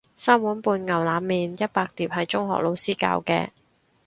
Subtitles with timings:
[0.15, 3.51] 三碗半牛腩麵一百碟係中學老師教嘅